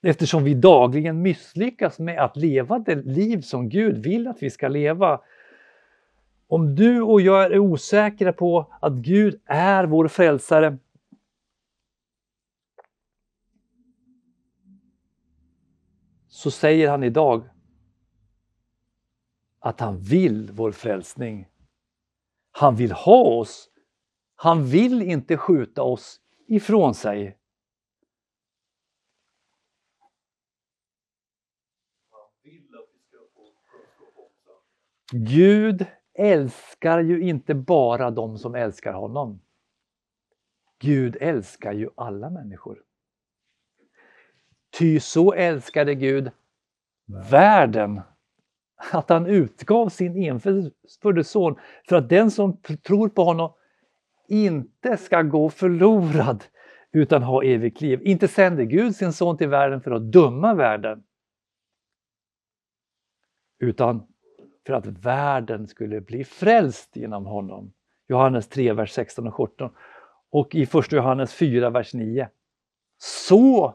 Eftersom 0.02 0.44
vi 0.44 0.54
dagligen 0.54 1.22
misslyckas 1.22 1.98
med 1.98 2.24
att 2.24 2.36
leva 2.36 2.78
det 2.78 2.94
liv 2.94 3.40
som 3.40 3.68
Gud 3.68 3.98
vill 3.98 4.28
att 4.28 4.42
vi 4.42 4.50
ska 4.50 4.68
leva. 4.68 5.20
Om 6.46 6.74
du 6.74 7.02
och 7.02 7.20
jag 7.20 7.44
är 7.44 7.58
osäkra 7.58 8.32
på 8.32 8.74
att 8.80 8.92
Gud 8.92 9.40
är 9.46 9.84
vår 9.84 10.08
frälsare 10.08 10.78
så 16.28 16.50
säger 16.50 16.90
han 16.90 17.04
idag 17.04 17.48
att 19.60 19.80
han 19.80 19.98
vill 20.00 20.50
vår 20.52 20.72
frälsning. 20.72 21.48
Han 22.50 22.76
vill 22.76 22.92
ha 22.92 23.22
oss. 23.22 23.70
Han 24.34 24.64
vill 24.64 25.02
inte 25.02 25.36
skjuta 25.36 25.82
oss 25.82 26.20
ifrån 26.48 26.94
sig. 26.94 27.37
Gud 35.12 35.86
älskar 36.14 37.00
ju 37.00 37.20
inte 37.20 37.54
bara 37.54 38.10
de 38.10 38.38
som 38.38 38.54
älskar 38.54 38.92
honom. 38.92 39.40
Gud 40.78 41.16
älskar 41.20 41.72
ju 41.72 41.90
alla 41.94 42.30
människor. 42.30 42.82
Ty 44.78 45.00
så 45.00 45.32
älskade 45.32 45.94
Gud 45.94 46.30
världen 47.30 48.00
att 48.92 49.08
han 49.08 49.26
utgav 49.26 49.88
sin 49.88 50.16
enfödde 50.16 51.24
son 51.24 51.56
för 51.88 51.96
att 51.96 52.08
den 52.08 52.30
som 52.30 52.56
tror 52.62 53.08
på 53.08 53.24
honom 53.24 53.52
inte 54.28 54.96
ska 54.96 55.22
gå 55.22 55.50
förlorad 55.50 56.44
utan 56.92 57.22
ha 57.22 57.44
evigt 57.44 57.80
liv. 57.80 58.00
Inte 58.02 58.28
sände 58.28 58.64
Gud 58.64 58.96
sin 58.96 59.12
son 59.12 59.36
till 59.36 59.48
världen 59.48 59.80
för 59.80 59.90
att 59.90 60.12
döma 60.12 60.54
världen 60.54 61.04
utan 63.58 64.07
för 64.68 64.74
att 64.74 64.86
världen 64.86 65.68
skulle 65.68 66.00
bli 66.00 66.24
frälst 66.24 66.96
genom 66.96 67.26
honom. 67.26 67.72
Johannes 68.08 68.48
3, 68.48 68.72
vers 68.72 68.92
16 68.92 69.26
och 69.26 69.34
17. 69.34 69.70
Och 70.30 70.54
i 70.54 70.62
1 70.62 70.92
Johannes 70.92 71.34
4, 71.34 71.70
vers 71.70 71.94
9. 71.94 72.28
Så 72.98 73.74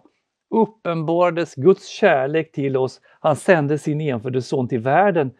uppenbarades 0.49 1.55
Guds 1.55 1.87
kärlek 1.87 2.51
till 2.51 2.77
oss. 2.77 3.01
Han 3.19 3.35
sände 3.35 3.77
sin 3.77 4.01
enfödde 4.01 4.41
son 4.41 4.67
till 4.67 4.79
världen 4.79 5.31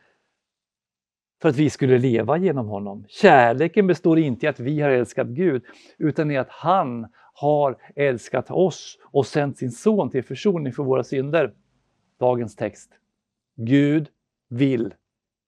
för 1.42 1.50
att 1.50 1.56
vi 1.56 1.70
skulle 1.70 1.98
leva 1.98 2.38
genom 2.38 2.68
honom. 2.68 3.06
Kärleken 3.08 3.88
består 3.88 4.20
inte 4.20 4.46
i 4.46 4.50
att 4.50 4.60
vi 4.60 4.82
har 4.82 4.90
älskat 4.90 5.28
Gud 5.28 5.64
utan 5.98 6.32
i 6.32 6.38
att 6.38 6.50
han 6.50 7.08
har 7.34 7.78
älskat 7.96 8.52
oss 8.52 8.98
och 9.12 9.26
sänt 9.26 9.58
sin 9.58 9.72
son 9.72 10.10
till 10.10 10.24
försoning 10.24 10.74
för 10.74 10.84
våra 10.84 11.04
synder. 11.04 11.54
Dagens 12.20 12.56
text. 12.56 12.92
Gud 13.56 14.08
vill 14.50 14.94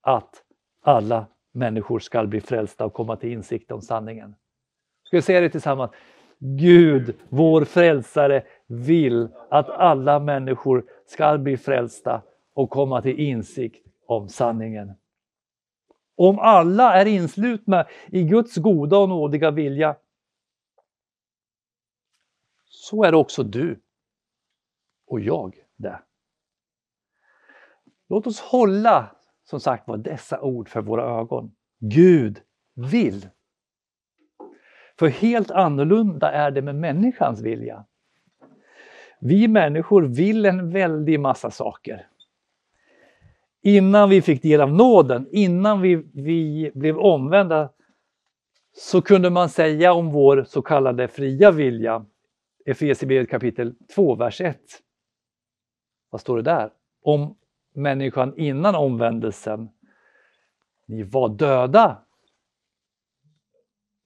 att 0.06 0.42
alla 0.82 1.26
människor 1.52 1.98
ska 1.98 2.26
bli 2.26 2.40
frälsta 2.40 2.84
och 2.84 2.92
komma 2.92 3.16
till 3.16 3.32
insikt 3.32 3.72
om 3.72 3.82
sanningen. 3.82 4.34
Ska 5.02 5.16
vi 5.16 5.22
säga 5.22 5.40
det 5.40 5.50
tillsammans? 5.50 5.90
Gud, 6.38 7.16
vår 7.28 7.64
frälsare, 7.64 8.42
vill 8.66 9.28
att 9.50 9.68
alla 9.68 10.18
människor 10.18 10.84
ska 11.06 11.38
bli 11.38 11.56
frälsta 11.56 12.22
och 12.54 12.70
komma 12.70 13.02
till 13.02 13.20
insikt 13.20 13.86
om 14.06 14.28
sanningen. 14.28 14.92
Om 16.16 16.38
alla 16.38 16.94
är 16.94 17.06
inslutna 17.06 17.86
i 18.06 18.22
Guds 18.22 18.56
goda 18.56 18.98
och 18.98 19.08
nådiga 19.08 19.50
vilja 19.50 19.96
så 22.64 23.04
är 23.04 23.14
också 23.14 23.42
du 23.42 23.80
och 25.06 25.20
jag 25.20 25.56
det. 25.76 26.02
Låt 28.08 28.26
oss 28.26 28.40
hålla 28.40 29.15
som 29.50 29.60
sagt 29.60 29.88
var 29.88 29.96
dessa 29.96 30.40
ord 30.40 30.68
för 30.68 30.80
våra 30.80 31.20
ögon. 31.20 31.52
Gud 31.78 32.40
vill. 32.74 33.28
För 34.98 35.08
helt 35.08 35.50
annorlunda 35.50 36.32
är 36.32 36.50
det 36.50 36.62
med 36.62 36.74
människans 36.74 37.42
vilja. 37.42 37.84
Vi 39.20 39.48
människor 39.48 40.02
vill 40.02 40.46
en 40.46 40.70
väldig 40.70 41.20
massa 41.20 41.50
saker. 41.50 42.06
Innan 43.62 44.08
vi 44.08 44.22
fick 44.22 44.42
del 44.42 44.60
av 44.60 44.72
nåden, 44.72 45.28
innan 45.30 45.80
vi, 45.80 45.94
vi 46.14 46.70
blev 46.74 46.98
omvända, 46.98 47.70
så 48.72 49.02
kunde 49.02 49.30
man 49.30 49.48
säga 49.48 49.92
om 49.92 50.10
vår 50.10 50.44
så 50.48 50.62
kallade 50.62 51.08
fria 51.08 51.50
vilja, 51.50 52.06
Efesierbrevet 52.64 53.30
kapitel 53.30 53.74
2, 53.94 54.14
vers 54.14 54.40
1. 54.40 54.60
Vad 56.10 56.20
står 56.20 56.36
det 56.36 56.42
där? 56.42 56.70
Om 57.02 57.36
människan 57.76 58.34
innan 58.36 58.74
omvändelsen. 58.74 59.68
Ni 60.88 61.02
var 61.02 61.28
döda 61.28 62.02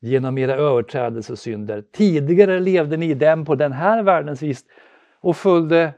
genom 0.01 0.39
era 0.39 0.55
överträdelser 0.55 1.33
och 1.33 1.39
synder. 1.39 1.85
Tidigare 1.93 2.61
levde 2.61 2.97
ni 2.97 3.11
i 3.11 3.15
dem 3.15 3.45
på 3.45 3.55
den 3.55 3.73
här 3.73 4.03
världens 4.03 4.43
vis 4.43 4.65
och 5.21 5.37
följde 5.37 5.95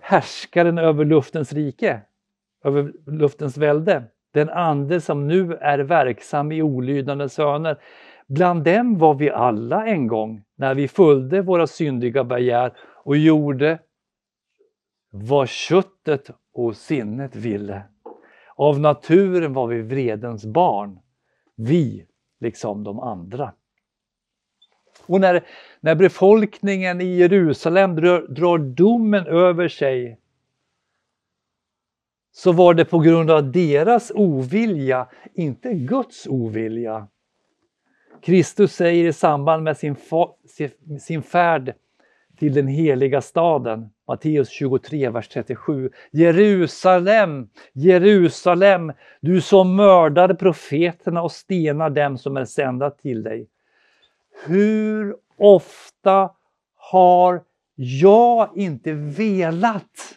härskaren 0.00 0.78
över 0.78 1.04
luftens 1.04 1.52
rike, 1.52 2.00
över 2.64 2.92
luftens 3.06 3.56
välde. 3.56 4.04
Den 4.32 4.50
ande 4.50 5.00
som 5.00 5.28
nu 5.28 5.54
är 5.54 5.78
verksam 5.78 6.52
i 6.52 6.62
olydande 6.62 7.28
söner. 7.28 7.76
Bland 8.28 8.64
dem 8.64 8.98
var 8.98 9.14
vi 9.14 9.30
alla 9.30 9.86
en 9.86 10.06
gång 10.06 10.44
när 10.56 10.74
vi 10.74 10.88
följde 10.88 11.42
våra 11.42 11.66
syndiga 11.66 12.24
begär 12.24 12.72
och 13.04 13.16
gjorde 13.16 13.78
vad 15.10 15.48
köttet 15.48 16.30
och 16.52 16.76
sinnet 16.76 17.36
ville. 17.36 17.82
Av 18.56 18.80
naturen 18.80 19.52
var 19.52 19.66
vi 19.66 19.82
vredens 19.82 20.46
barn, 20.46 20.98
vi 21.56 22.06
liksom 22.40 22.84
de 22.84 23.00
andra. 23.00 23.52
Och 25.06 25.20
när, 25.20 25.46
när 25.80 25.94
befolkningen 25.94 27.00
i 27.00 27.16
Jerusalem 27.16 27.96
drar, 27.96 28.20
drar 28.28 28.58
domen 28.58 29.26
över 29.26 29.68
sig 29.68 30.20
så 32.32 32.52
var 32.52 32.74
det 32.74 32.84
på 32.84 32.98
grund 32.98 33.30
av 33.30 33.52
deras 33.52 34.12
ovilja, 34.14 35.08
inte 35.34 35.74
Guds 35.74 36.26
ovilja. 36.26 37.08
Kristus 38.22 38.72
säger 38.72 39.08
i 39.08 39.12
samband 39.12 39.62
med 39.62 39.76
sin, 39.76 39.96
sin 41.00 41.22
färd 41.22 41.74
till 42.38 42.54
den 42.54 42.68
heliga 42.68 43.20
staden. 43.20 43.90
Matteus 44.08 44.48
23, 44.48 45.10
vers 45.10 45.28
37. 45.28 45.90
Jerusalem, 46.10 47.48
Jerusalem, 47.72 48.92
du 49.20 49.40
som 49.40 49.76
mördar 49.76 50.34
profeterna 50.34 51.22
och 51.22 51.32
stenar 51.32 51.90
dem 51.90 52.18
som 52.18 52.36
är 52.36 52.44
sända 52.44 52.90
till 52.90 53.22
dig. 53.22 53.48
Hur 54.46 55.16
ofta 55.36 56.30
har 56.76 57.42
jag 57.74 58.50
inte 58.56 58.92
velat 58.92 60.16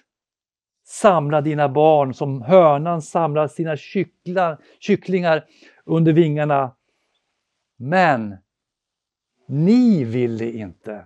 samla 0.86 1.42
dina 1.42 1.70
barn 1.70 2.14
som 2.14 2.42
hönan 2.42 3.02
samlar 3.02 3.48
sina 3.48 3.78
kycklar, 3.78 4.58
kycklingar 4.80 5.46
under 5.86 6.14
vingarna. 6.14 6.76
Men 7.78 8.38
ni 9.48 10.04
ville 10.04 10.52
inte. 10.52 11.06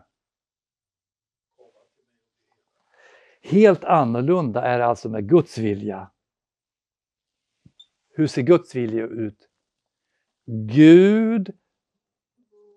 Helt 3.44 3.84
annorlunda 3.84 4.62
är 4.62 4.80
det 4.80 4.86
alltså 4.86 5.10
med 5.10 5.30
Guds 5.30 5.58
vilja. 5.58 6.12
Hur 8.16 8.28
ser 8.28 8.42
Guds 8.42 8.76
vilja 8.76 9.04
ut? 9.04 9.50
Gud, 10.46 11.54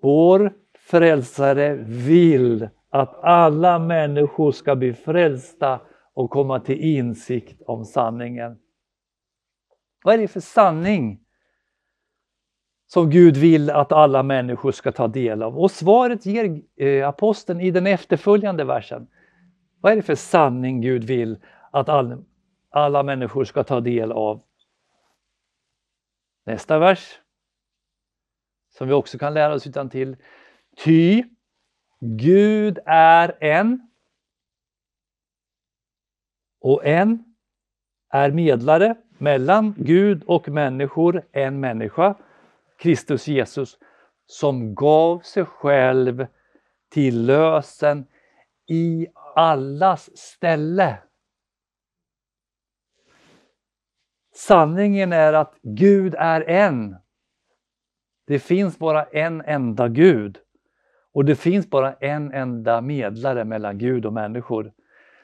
vår 0.03 0.53
frälsare, 0.79 1.75
vill 1.85 2.69
att 2.89 3.25
alla 3.25 3.79
människor 3.79 4.53
ska 4.53 4.77
bli 4.77 4.93
frälsta 4.95 5.81
och 6.15 6.31
komma 6.31 6.61
till 6.61 6.81
insikt 6.81 7.63
om 7.63 7.85
sanningen. 7.85 8.59
Vad 10.05 10.15
är 10.15 10.19
det 10.19 10.29
för 10.29 10.41
sanning 10.41 11.21
som 12.87 13.11
Gud 13.11 13.37
vill 13.37 13.71
att 13.71 13.93
alla 13.93 14.23
människor 14.23 14.73
ska 14.73 14.93
ta 14.93 15.09
del 15.09 15.43
av? 15.43 15.59
Och 15.59 15.71
svaret 15.71 16.27
ger 16.27 16.63
eh, 16.77 17.09
aposteln 17.09 17.61
i 17.61 17.71
den 17.71 17.87
efterföljande 17.87 18.65
versen. 18.65 19.09
Vad 19.81 19.93
är 19.93 19.97
det 19.97 20.03
för 20.03 20.15
sanning 20.15 20.81
Gud 20.81 21.05
vill 21.05 21.39
att 21.71 21.89
all, 21.89 22.25
alla 22.71 23.03
människor 23.03 23.45
ska 23.45 23.65
ta 23.65 23.81
del 23.81 24.13
av? 24.13 24.43
Nästa 26.45 26.79
vers, 26.79 27.21
som 28.79 28.89
vi 28.89 28.95
också 28.95 29.19
kan 29.19 29.35
lära 29.35 29.55
oss 29.55 29.67
utan 29.67 29.91
till. 29.91 30.17
Ty 30.85 31.25
Gud 32.01 32.79
är 32.87 33.37
en 33.41 33.91
och 36.61 36.87
en 36.87 37.25
är 38.09 38.31
medlare 38.31 38.95
mellan 39.19 39.75
Gud 39.79 40.23
och 40.27 40.49
människor, 40.49 41.23
en 41.33 41.61
människa, 41.61 42.15
Kristus 42.79 43.29
Jesus, 43.29 43.79
som 44.27 44.75
gav 44.75 45.21
sig 45.21 45.45
själv 45.45 46.27
till 46.91 47.27
lösen 47.27 48.07
i 48.69 49.07
allas 49.37 50.17
ställe. 50.19 50.99
Sanningen 54.35 55.13
är 55.13 55.33
att 55.33 55.55
Gud 55.63 56.15
är 56.19 56.41
en. 56.41 56.97
Det 58.27 58.39
finns 58.39 58.79
bara 58.79 59.05
en 59.05 59.41
enda 59.41 59.89
Gud. 59.89 60.39
Och 61.13 61.25
det 61.25 61.37
finns 61.37 61.71
bara 61.71 61.93
en 61.93 62.33
enda 62.33 62.81
medlare 62.81 63.45
mellan 63.45 63.79
Gud 63.79 64.07
och 64.07 64.13
människor. 64.13 64.73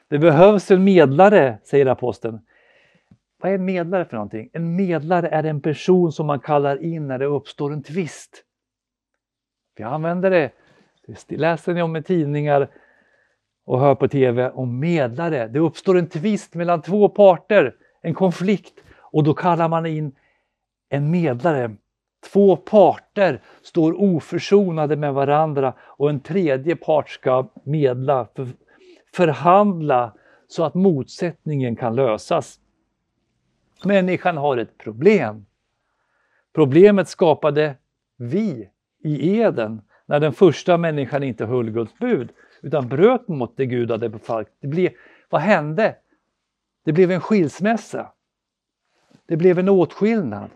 Det 0.07 0.19
behövs 0.19 0.71
en 0.71 0.83
medlare, 0.83 1.57
säger 1.63 1.85
aposteln. 1.85 2.39
Vad 3.41 3.51
är 3.51 3.55
en 3.55 3.65
medlare 3.65 4.05
för 4.05 4.15
någonting? 4.15 4.49
En 4.53 4.75
medlare 4.75 5.27
är 5.27 5.43
en 5.43 5.61
person 5.61 6.11
som 6.11 6.27
man 6.27 6.39
kallar 6.39 6.83
in 6.83 7.07
när 7.07 7.19
det 7.19 7.25
uppstår 7.25 7.73
en 7.73 7.83
tvist. 7.83 8.43
Vi 9.75 9.83
använder 9.83 10.29
det, 10.29 10.51
det 11.27 11.37
läser 11.37 11.73
ni 11.73 11.81
om 11.81 11.95
i 11.95 12.03
tidningar 12.03 12.69
och 13.65 13.79
hör 13.79 13.95
på 13.95 14.07
TV 14.07 14.49
om 14.49 14.79
medlare. 14.79 15.47
Det 15.47 15.59
uppstår 15.59 15.97
en 15.97 16.09
tvist 16.09 16.55
mellan 16.55 16.81
två 16.81 17.09
parter, 17.09 17.75
en 18.01 18.13
konflikt 18.13 18.73
och 18.99 19.23
då 19.23 19.33
kallar 19.33 19.69
man 19.69 19.85
in 19.85 20.15
en 20.89 21.11
medlare. 21.11 21.75
Två 22.31 22.55
parter 22.55 23.41
står 23.61 24.01
oförsonade 24.01 24.95
med 24.95 25.13
varandra 25.13 25.73
och 25.79 26.09
en 26.09 26.19
tredje 26.19 26.75
part 26.75 27.09
ska 27.09 27.47
medla, 27.63 28.27
för, 28.35 28.47
förhandla 29.15 30.13
så 30.47 30.63
att 30.63 30.73
motsättningen 30.73 31.75
kan 31.75 31.95
lösas. 31.95 32.59
Människan 33.85 34.37
har 34.37 34.57
ett 34.57 34.77
problem. 34.77 35.45
Problemet 36.53 37.07
skapade 37.07 37.75
vi 38.17 38.69
i 39.03 39.39
Eden 39.39 39.81
när 40.05 40.19
den 40.19 40.33
första 40.33 40.77
människan 40.77 41.23
inte 41.23 41.45
höll 41.45 41.69
Guds 41.69 41.97
bud 41.97 42.29
utan 42.63 42.89
bröt 42.89 43.27
mot 43.27 43.57
det 43.57 43.65
Gud 43.65 43.91
hade 43.91 44.09
befallt. 44.09 44.47
Det 44.59 44.67
blev, 44.67 44.91
vad 45.29 45.41
hände? 45.41 45.97
Det 46.85 46.93
blev 46.93 47.11
en 47.11 47.21
skilsmässa. 47.21 48.13
Det 49.25 49.37
blev 49.37 49.59
en 49.59 49.69
åtskillnad. 49.69 50.51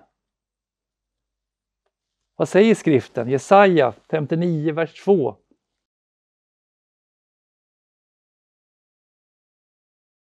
Vad 2.36 2.50
säger 2.50 2.76
skriften? 2.76 3.30
Jesaja 3.30 3.94
59, 4.10 4.74
vers 4.74 5.04
2. 5.04 5.38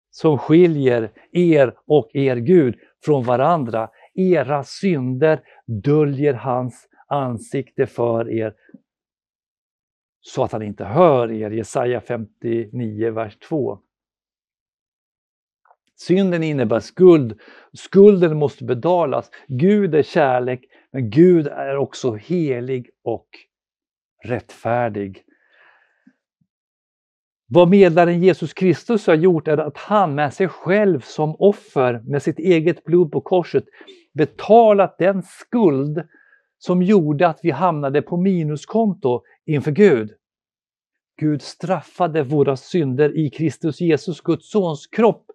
Som 0.10 0.38
skiljer 0.38 1.12
er 1.32 1.78
och 1.86 2.10
er 2.14 2.36
Gud 2.36 2.76
från 3.06 3.24
varandra. 3.24 3.90
Era 4.14 4.64
synder 4.64 5.44
döljer 5.84 6.34
hans 6.34 6.88
ansikte 7.08 7.88
för 7.88 8.30
er 8.30 8.56
så 10.28 10.44
att 10.44 10.52
han 10.52 10.62
inte 10.62 10.86
hör 10.86 11.32
er. 11.32 11.52
Jesaja 11.52 12.02
59, 12.02 13.12
vers 13.12 13.38
2. 13.38 13.80
Synden 15.96 16.44
innebär 16.44 16.80
skuld. 16.80 17.40
Skulden 17.74 18.38
måste 18.38 18.64
betalas. 18.64 19.32
Gud 19.48 19.96
är 19.96 20.04
kärlek, 20.04 20.66
men 20.92 21.10
Gud 21.10 21.48
är 21.48 21.78
också 21.78 22.14
helig 22.14 22.90
och 23.04 23.28
rättfärdig. 24.24 25.24
Vad 27.48 27.70
medlaren 27.70 28.22
Jesus 28.22 28.54
Kristus 28.54 29.08
har 29.08 29.16
gjort 29.16 29.48
är 29.48 29.58
att 29.58 29.78
han 29.78 30.16
med 30.16 30.34
sig 30.34 30.48
själv 30.48 31.00
som 31.00 31.36
offer, 31.40 32.02
med 32.06 32.24
sitt 32.24 32.40
eget 32.40 32.84
blod 32.84 33.12
på 33.12 33.22
korset, 33.22 33.66
betalat 34.14 34.98
den 34.98 35.24
skuld 35.24 36.08
som 36.58 36.84
gjorde 36.84 37.28
att 37.28 37.40
vi 37.44 37.52
hamnade 37.52 38.02
på 38.02 38.18
minuskonto 38.18 39.22
inför 39.46 39.72
Gud. 39.72 40.14
Gud 41.18 41.42
straffade 41.42 42.24
våra 42.24 42.58
synder 42.58 43.18
i 43.18 43.30
Kristus 43.30 43.82
Jesus, 43.82 44.22
Guds 44.22 44.52
sons 44.52 44.88
kropp 44.88 45.32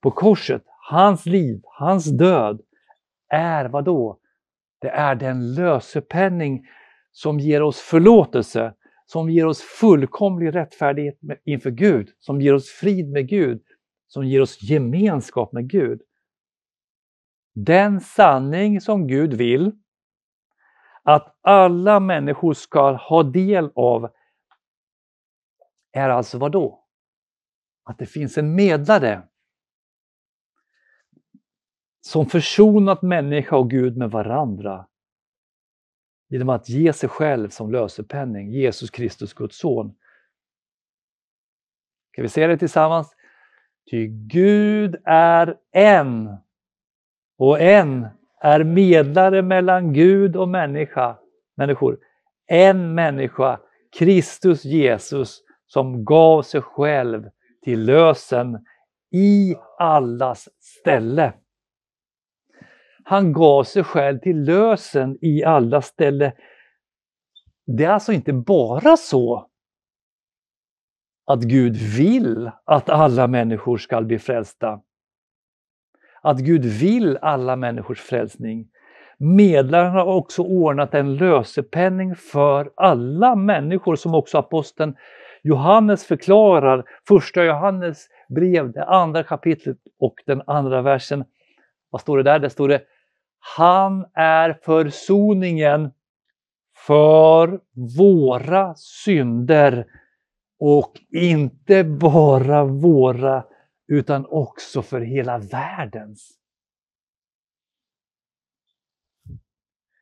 på 0.00 0.10
korset. 0.10 0.62
Hans 0.90 1.26
liv, 1.26 1.60
hans 1.64 2.04
död 2.04 2.60
är 3.28 3.64
vad 3.64 3.84
då? 3.84 4.18
Det 4.80 4.88
är 4.88 5.14
den 5.14 5.54
lösepenning 5.54 6.66
som 7.12 7.40
ger 7.40 7.62
oss 7.62 7.80
förlåtelse, 7.80 8.74
som 9.06 9.30
ger 9.30 9.46
oss 9.46 9.62
fullkomlig 9.62 10.54
rättfärdighet 10.54 11.18
inför 11.44 11.70
Gud, 11.70 12.08
som 12.18 12.40
ger 12.40 12.54
oss 12.54 12.68
frid 12.70 13.08
med 13.08 13.28
Gud, 13.28 13.62
som 14.08 14.24
ger 14.24 14.40
oss 14.40 14.62
gemenskap 14.62 15.52
med 15.52 15.70
Gud. 15.70 16.00
Den 17.54 18.00
sanning 18.00 18.80
som 18.80 19.06
Gud 19.06 19.34
vill 19.34 19.72
att 21.02 21.38
alla 21.40 22.00
människor 22.00 22.54
ska 22.54 22.92
ha 22.92 23.22
del 23.22 23.70
av 23.74 24.10
är 25.92 26.08
alltså 26.08 26.38
vad 26.38 26.52
då? 26.52 26.84
Att 27.84 27.98
det 27.98 28.06
finns 28.06 28.38
en 28.38 28.54
medlare 28.54 29.28
som 32.00 32.26
försonat 32.26 33.02
människa 33.02 33.56
och 33.56 33.70
Gud 33.70 33.96
med 33.96 34.10
varandra 34.10 34.88
genom 36.28 36.48
att 36.48 36.68
ge 36.68 36.92
sig 36.92 37.08
själv 37.08 37.48
som 37.48 37.72
lösepenning, 37.72 38.50
Jesus 38.50 38.90
Kristus, 38.90 39.34
Guds 39.34 39.58
son. 39.58 39.94
Ska 42.12 42.22
vi 42.22 42.28
se 42.28 42.46
det 42.46 42.58
tillsammans? 42.58 43.16
Ty 43.90 44.06
Gud 44.06 44.96
är 45.04 45.58
en 45.70 46.36
och 47.38 47.60
en 47.60 48.08
är 48.42 48.64
medlare 48.64 49.42
mellan 49.42 49.92
Gud 49.92 50.36
och 50.36 50.48
människa, 50.48 51.18
människor. 51.56 51.98
En 52.46 52.94
människa, 52.94 53.60
Kristus 53.98 54.64
Jesus, 54.64 55.42
som 55.66 56.04
gav 56.04 56.42
sig 56.42 56.62
själv 56.62 57.28
till 57.64 57.84
lösen 57.84 58.58
i 59.12 59.54
allas 59.78 60.48
ställe. 60.60 61.32
Han 63.04 63.32
gav 63.32 63.64
sig 63.64 63.84
själv 63.84 64.18
till 64.18 64.44
lösen 64.44 65.18
i 65.20 65.44
alla 65.44 65.82
ställe. 65.82 66.32
Det 67.66 67.84
är 67.84 67.90
alltså 67.90 68.12
inte 68.12 68.32
bara 68.32 68.96
så 68.96 69.48
att 71.26 71.42
Gud 71.42 71.76
vill 71.76 72.50
att 72.64 72.90
alla 72.90 73.26
människor 73.26 73.76
ska 73.76 74.02
bli 74.02 74.18
frälsta. 74.18 74.80
Att 76.22 76.38
Gud 76.38 76.64
vill 76.64 77.18
alla 77.22 77.56
människors 77.56 78.00
frälsning. 78.00 78.68
Medlaren 79.18 79.92
har 79.92 80.04
också 80.04 80.42
ordnat 80.42 80.94
en 80.94 81.16
lösepenning 81.16 82.14
för 82.14 82.70
alla 82.76 83.34
människor 83.34 83.96
som 83.96 84.14
också 84.14 84.38
aposteln 84.38 84.94
Johannes 85.42 86.04
förklarar, 86.04 86.84
första 87.08 87.44
Johannes 87.44 88.06
brev, 88.28 88.72
det 88.72 88.84
andra 88.84 89.22
kapitlet 89.22 89.76
och 89.98 90.14
den 90.26 90.42
andra 90.46 90.82
versen. 90.82 91.24
Vad 91.90 92.00
står 92.00 92.16
det 92.16 92.22
där? 92.22 92.38
Det 92.38 92.50
står 92.50 92.68
det 92.68 92.82
Han 93.56 94.06
är 94.14 94.58
försoningen 94.64 95.90
för 96.86 97.60
våra 97.98 98.74
synder 98.74 99.86
och 100.60 100.92
inte 101.10 101.84
bara 101.84 102.64
våra 102.64 103.44
utan 103.88 104.26
också 104.26 104.82
för 104.82 105.00
hela 105.00 105.38
världens. 105.38 106.38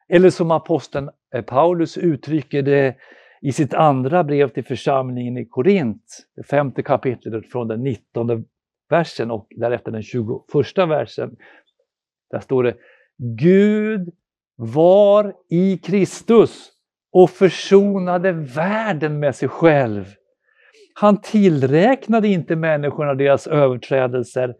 Eller 0.08 0.30
som 0.30 0.50
aposteln 0.50 1.10
eh, 1.34 1.44
Paulus 1.44 1.98
uttrycker 1.98 2.62
det 2.62 2.96
i 3.42 3.52
sitt 3.52 3.74
andra 3.74 4.24
brev 4.24 4.48
till 4.48 4.64
församlingen 4.64 5.36
i 5.36 5.46
Korint, 5.46 6.26
det 6.36 6.42
femte 6.42 6.82
kapitlet 6.82 7.52
från 7.52 7.68
den 7.68 7.82
19 7.82 8.44
versen 8.88 9.30
och 9.30 9.46
därefter 9.50 9.92
den 9.92 10.02
21 10.02 10.28
versen. 10.76 11.36
Där 12.30 12.40
står 12.40 12.62
det 12.62 12.76
Gud 13.16 14.14
var 14.56 15.34
i 15.48 15.78
Kristus 15.78 16.72
och 17.12 17.30
försonade 17.30 18.32
världen 18.32 19.18
med 19.18 19.36
sig 19.36 19.48
själv. 19.48 20.14
Han 20.94 21.20
tillräknade 21.20 22.28
inte 22.28 22.56
människorna 22.56 23.14
deras 23.14 23.46
överträdelser 23.46 24.54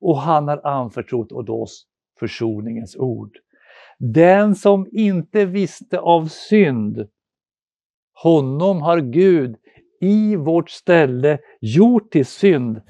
och 0.00 0.18
han 0.18 0.48
har 0.48 0.66
anförtrott 0.66 1.32
åt 1.32 1.48
oss 1.48 1.86
försoningens 2.20 2.96
ord. 2.96 3.30
Den 3.98 4.54
som 4.54 4.86
inte 4.92 5.44
visste 5.44 5.98
av 5.98 6.26
synd 6.26 7.08
honom 8.22 8.82
har 8.82 9.00
Gud 9.00 9.56
i 10.00 10.36
vårt 10.36 10.70
ställe 10.70 11.38
gjort 11.60 12.10
till 12.10 12.26
synd 12.26 12.80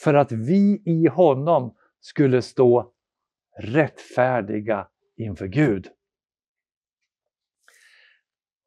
för 0.00 0.14
att 0.14 0.32
vi 0.32 0.82
i 0.84 1.08
honom 1.08 1.74
skulle 2.00 2.42
stå 2.42 2.92
rättfärdiga 3.60 4.88
inför 5.16 5.46
Gud. 5.46 5.88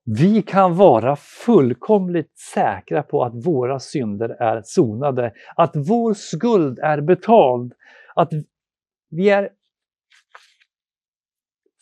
Vi 0.09 0.41
kan 0.41 0.75
vara 0.75 1.15
fullkomligt 1.15 2.37
säkra 2.37 3.03
på 3.03 3.23
att 3.23 3.45
våra 3.45 3.79
synder 3.79 4.29
är 4.29 4.61
sonade, 4.65 5.33
att 5.55 5.71
vår 5.75 6.13
skuld 6.13 6.79
är 6.79 7.01
betald, 7.01 7.73
att 8.15 8.29
vi 9.09 9.29
är 9.29 9.49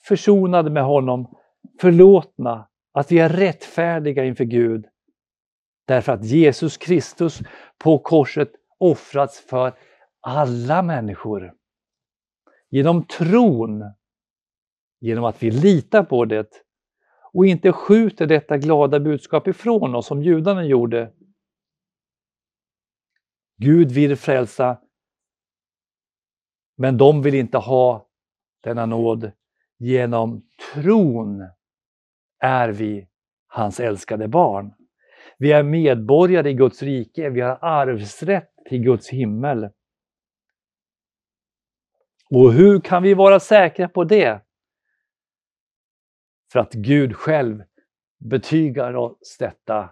försonade 0.08 0.70
med 0.70 0.84
honom, 0.84 1.36
förlåtna, 1.82 2.68
att 2.94 3.12
vi 3.12 3.20
är 3.20 3.30
rättfärdiga 3.30 4.26
inför 4.26 4.44
Gud 4.44 4.86
därför 5.86 6.12
att 6.12 6.26
Jesus 6.26 6.78
Kristus 6.78 7.40
på 7.78 8.00
korset 8.00 8.52
offrats 8.78 9.40
för 9.40 9.74
alla 10.22 10.82
människor. 10.82 11.54
Genom 12.70 13.06
tron, 13.06 13.84
genom 15.00 15.26
att 15.26 15.44
vi 15.44 15.52
litar 15.52 16.04
på 16.04 16.26
det 16.26 16.65
och 17.36 17.46
inte 17.46 17.72
skjuter 17.72 18.26
detta 18.28 18.58
glada 18.58 19.00
budskap 19.00 19.48
ifrån 19.48 19.96
oss 19.96 20.08
som 20.08 20.24
judarna 20.24 20.64
gjorde. 20.66 21.12
Gud 23.58 23.92
vill 23.92 24.16
frälsa, 24.16 24.82
men 26.78 26.98
de 26.98 27.22
vill 27.22 27.36
inte 27.36 27.58
ha 27.58 28.08
denna 28.64 28.86
nåd 28.86 29.32
genom 29.78 30.42
tron 30.74 31.50
är 32.40 32.70
vi 32.70 33.08
hans 33.48 33.80
älskade 33.80 34.28
barn. 34.28 34.74
Vi 35.38 35.52
är 35.52 35.64
medborgare 35.64 36.50
i 36.50 36.54
Guds 36.54 36.82
rike, 36.82 37.30
vi 37.30 37.42
har 37.42 37.58
arvsrätt 37.62 38.54
till 38.70 38.80
Guds 38.80 39.10
himmel. 39.10 39.70
Och 42.30 42.54
hur 42.54 42.80
kan 42.80 43.04
vi 43.04 43.14
vara 43.14 43.40
säkra 43.40 43.90
på 43.90 44.04
det? 44.04 44.45
För 46.52 46.60
att 46.60 46.74
Gud 46.74 47.16
själv 47.16 47.64
betygar 48.20 48.94
oss 48.94 49.38
detta 49.40 49.90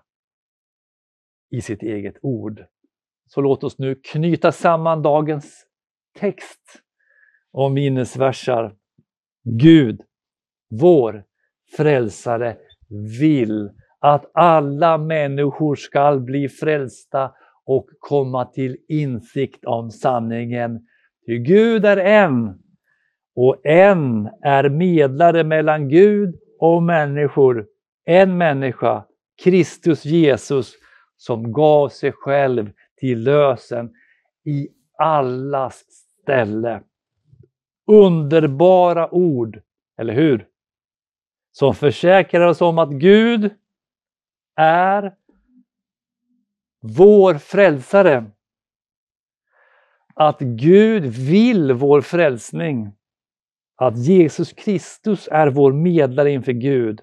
i 1.49 1.61
sitt 1.61 1.83
eget 1.83 2.15
ord. 2.21 2.65
Så 3.27 3.41
låt 3.41 3.63
oss 3.63 3.79
nu 3.79 3.95
knyta 3.95 4.51
samman 4.51 5.01
dagens 5.01 5.65
text 6.19 6.81
och 7.51 7.71
minnesversar. 7.71 8.75
Gud, 9.43 10.01
vår 10.69 11.23
frälsare, 11.77 12.57
vill 13.19 13.71
att 13.99 14.31
alla 14.33 14.97
människor 14.97 15.75
skall 15.75 16.21
bli 16.21 16.49
frälsta 16.49 17.31
och 17.65 17.89
komma 17.99 18.45
till 18.45 18.77
insikt 18.87 19.65
om 19.65 19.91
sanningen. 19.91 20.87
Ty 21.25 21.37
Gud 21.37 21.85
är 21.85 21.97
en 21.97 22.63
och 23.35 23.65
en 23.65 24.29
är 24.41 24.69
medlare 24.69 25.43
mellan 25.43 25.89
Gud 25.89 26.35
av 26.63 26.83
människor. 26.83 27.67
En 28.05 28.37
människa, 28.37 29.05
Kristus 29.43 30.05
Jesus, 30.05 30.73
som 31.17 31.51
gav 31.51 31.89
sig 31.89 32.11
själv 32.11 32.71
till 32.95 33.23
lösen 33.23 33.93
i 34.45 34.69
allas 34.97 35.85
ställe. 36.21 36.83
Underbara 37.87 39.13
ord, 39.13 39.61
eller 39.97 40.13
hur? 40.13 40.47
Som 41.51 41.75
försäkrar 41.75 42.47
oss 42.47 42.61
om 42.61 42.77
att 42.77 42.89
Gud 42.89 43.53
är 44.55 45.15
vår 46.81 47.33
frälsare. 47.33 48.31
Att 50.15 50.39
Gud 50.39 51.03
vill 51.05 51.73
vår 51.73 52.01
frälsning. 52.01 52.91
Att 53.75 53.97
Jesus 53.97 54.53
Kristus 54.53 55.27
är 55.31 55.47
vår 55.47 55.73
medlare 55.73 56.31
inför 56.31 56.51
Gud. 56.51 57.01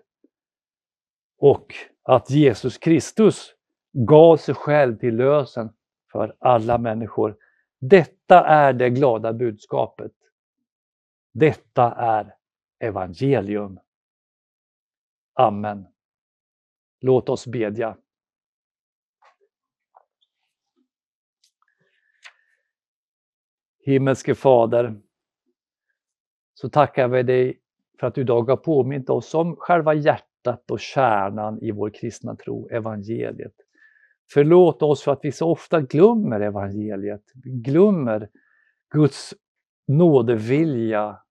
Och 1.39 1.75
att 2.03 2.31
Jesus 2.31 2.79
Kristus 2.79 3.55
gav 3.93 4.37
sig 4.37 4.55
själv 4.55 4.99
till 4.99 5.17
lösen 5.17 5.73
för 6.13 6.37
alla 6.39 6.79
människor. 6.79 7.37
Detta 7.79 8.47
är 8.47 8.73
det 8.73 8.91
glada 8.91 9.33
budskapet. 9.33 10.13
Detta 11.33 11.93
är 11.93 12.35
evangelium. 12.79 13.81
Amen. 15.35 15.87
Låt 17.01 17.29
oss 17.29 17.47
bedja. 17.47 17.97
Himmelske 23.85 24.35
Fader, 24.35 25.01
så 26.61 26.69
tackar 26.69 27.09
vi 27.09 27.23
dig 27.23 27.61
för 28.01 28.07
att 28.07 28.15
du 28.15 28.21
idag 28.21 28.49
har 28.49 28.57
påmint 28.57 29.11
oss 29.11 29.35
om 29.35 29.57
själva 29.57 29.95
hjärtat 29.95 30.71
och 30.71 30.81
kärnan 30.81 31.59
i 31.63 31.71
vår 31.71 31.91
kristna 31.91 32.37
tro, 32.37 32.69
evangeliet. 32.69 33.55
Förlåt 34.33 34.83
oss 34.83 35.03
för 35.03 35.13
att 35.13 35.21
vi 35.23 35.33
så 35.33 35.51
ofta 35.51 35.81
glömmer 35.81 36.41
evangeliet, 36.41 37.23
glömmer 37.45 38.29
Guds 38.95 39.35
nådevilja. 39.89 41.23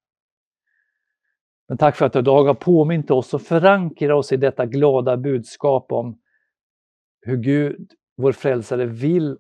Men 1.68 1.78
tack 1.78 1.96
för 1.96 2.06
att 2.06 2.14
du 2.14 2.20
idag 2.20 2.44
har 2.44 2.54
påmint 2.54 3.12
oss 3.12 3.34
och 3.34 3.42
förankrat 3.42 4.16
oss 4.18 4.32
i 4.32 4.38
detta 4.38 4.66
glada 4.66 5.18
budskap 5.18 5.92
om 5.92 6.20
hur 7.22 7.38
Gud, 7.38 7.92
vår 8.18 8.32
frälsare, 8.32 8.86
vill 8.86 9.38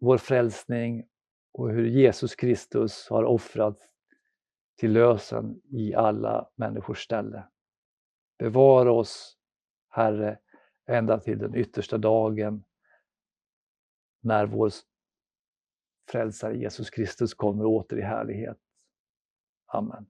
vår 0.00 0.18
frälsning 0.18 1.04
och 1.52 1.70
hur 1.70 1.86
Jesus 1.86 2.34
Kristus 2.34 3.06
har 3.10 3.24
offrat 3.24 3.78
till 4.78 4.92
lösen 4.92 5.60
i 5.70 5.94
alla 5.94 6.50
människors 6.54 7.04
ställe. 7.04 7.48
Bevara 8.38 8.92
oss, 8.92 9.38
Herre, 9.88 10.38
ända 10.86 11.20
till 11.20 11.38
den 11.38 11.54
yttersta 11.54 11.98
dagen 11.98 12.64
när 14.20 14.46
vår 14.46 14.70
frälsare 16.10 16.56
Jesus 16.56 16.90
Kristus 16.90 17.34
kommer 17.34 17.64
åter 17.64 17.98
i 17.98 18.02
härlighet. 18.02 18.58
Amen. 19.66 20.06